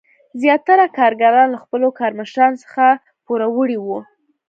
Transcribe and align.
زیاتره 0.41 0.85
کارګران 0.97 1.47
له 1.51 1.59
خپلو 1.63 1.87
کارمشرانو 1.99 2.61
څخه 2.63 2.85
پوروړي 3.25 3.77
وو. 3.81 3.99